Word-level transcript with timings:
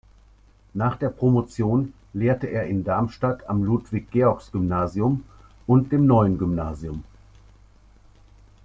Nach 0.73 0.95
der 0.97 1.09
Promotion 1.11 1.93
lehrte 2.13 2.47
er 2.47 2.65
in 2.65 2.83
Darmstadt 2.83 3.47
am 3.47 3.61
Ludwig-Georgs-Gymnasium 3.63 5.23
und 5.67 5.91
dem 5.91 6.07
Neuen 6.07 6.39
Gymnasium. 6.39 7.03